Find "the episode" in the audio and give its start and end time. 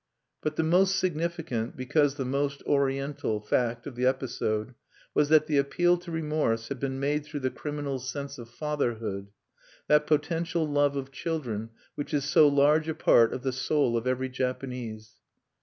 3.93-4.73